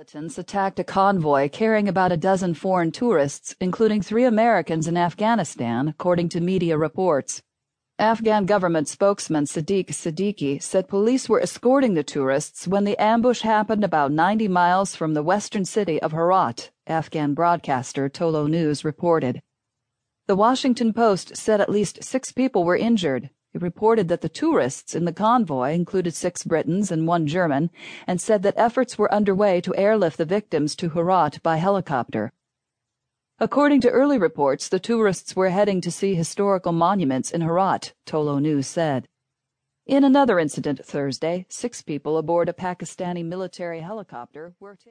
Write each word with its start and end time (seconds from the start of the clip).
Militants 0.00 0.38
attacked 0.38 0.78
a 0.78 0.84
convoy 0.84 1.50
carrying 1.50 1.86
about 1.86 2.10
a 2.10 2.16
dozen 2.16 2.54
foreign 2.54 2.90
tourists, 2.90 3.54
including 3.60 4.00
three 4.00 4.24
Americans 4.24 4.88
in 4.88 4.96
Afghanistan, 4.96 5.88
according 5.88 6.30
to 6.30 6.40
media 6.40 6.78
reports. 6.78 7.42
Afghan 7.98 8.46
government 8.46 8.88
spokesman 8.88 9.44
Sadiq 9.44 9.88
Siddiqui 9.88 10.62
said 10.62 10.88
police 10.88 11.28
were 11.28 11.42
escorting 11.42 11.92
the 11.92 12.02
tourists 12.02 12.66
when 12.66 12.84
the 12.84 12.96
ambush 12.98 13.42
happened 13.42 13.84
about 13.84 14.10
90 14.10 14.48
miles 14.48 14.96
from 14.96 15.12
the 15.12 15.22
western 15.22 15.66
city 15.66 16.00
of 16.00 16.12
Herat, 16.12 16.70
Afghan 16.86 17.34
broadcaster 17.34 18.08
Tolo 18.08 18.48
News 18.48 18.86
reported. 18.86 19.42
The 20.28 20.34
Washington 20.36 20.94
Post 20.94 21.36
said 21.36 21.60
at 21.60 21.68
least 21.68 22.02
six 22.02 22.32
people 22.32 22.64
were 22.64 22.74
injured. 22.74 23.28
It 23.52 23.62
reported 23.62 24.08
that 24.08 24.20
the 24.20 24.28
tourists 24.28 24.94
in 24.94 25.06
the 25.06 25.12
convoy 25.12 25.72
included 25.72 26.14
six 26.14 26.44
Britons 26.44 26.92
and 26.92 27.08
one 27.08 27.26
German, 27.26 27.70
and 28.06 28.20
said 28.20 28.42
that 28.44 28.54
efforts 28.56 28.96
were 28.96 29.12
underway 29.12 29.60
to 29.62 29.74
airlift 29.74 30.18
the 30.18 30.24
victims 30.24 30.76
to 30.76 30.90
Herat 30.90 31.42
by 31.42 31.56
helicopter. 31.56 32.32
According 33.40 33.80
to 33.80 33.90
early 33.90 34.18
reports, 34.18 34.68
the 34.68 34.78
tourists 34.78 35.34
were 35.34 35.48
heading 35.48 35.80
to 35.80 35.90
see 35.90 36.14
historical 36.14 36.72
monuments 36.72 37.30
in 37.30 37.40
Herat, 37.40 37.94
Tolo 38.06 38.40
News 38.40 38.66
said. 38.66 39.08
In 39.86 40.04
another 40.04 40.38
incident 40.38 40.84
Thursday, 40.84 41.46
six 41.48 41.82
people 41.82 42.18
aboard 42.18 42.48
a 42.48 42.52
Pakistani 42.52 43.24
military 43.24 43.80
helicopter 43.80 44.54
were 44.60 44.76
taken. 44.76 44.88